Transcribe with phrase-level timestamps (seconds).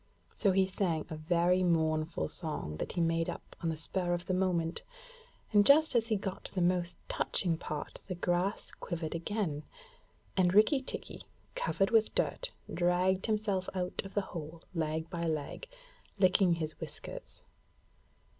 [0.35, 4.25] So he sang a very mournful song that he made up on the spur of
[4.25, 4.81] the minute,
[5.53, 9.61] and just as he got to the most touching part the grass quivered again,
[10.35, 11.21] and Rikki tikki,
[11.53, 15.67] covered with dirt, dragged himself out of the hole leg by leg,
[16.17, 17.43] licking his whiskers.